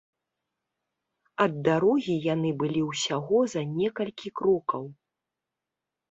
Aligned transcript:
Ад 1.43 1.53
дарогі 1.67 2.15
яны 2.33 2.49
былі 2.63 2.81
ўсяго 2.91 3.37
за 3.53 3.61
некалькі 3.81 4.27
крокаў. 4.41 4.83